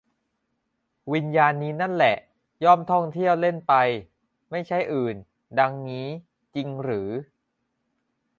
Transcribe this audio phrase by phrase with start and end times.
[1.13, 2.15] วิญญาณนี้นั่นแหละ
[2.63, 3.73] ย่อมท่องเที่ยว เล่นไป
[4.51, 5.15] ไม่ใช่อื่น
[5.59, 6.07] ดังนี้
[6.55, 7.09] จริงหรือ